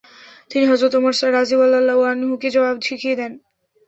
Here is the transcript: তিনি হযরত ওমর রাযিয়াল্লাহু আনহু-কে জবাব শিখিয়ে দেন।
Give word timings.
তিনি 0.51 0.65
হযরত 0.67 0.93
ওমর 0.95 1.13
রাযিয়াল্লাহু 1.31 2.01
আনহু-কে 2.11 2.49
জবাব 2.55 2.75
শিখিয়ে 2.87 3.15
দেন। 3.15 3.31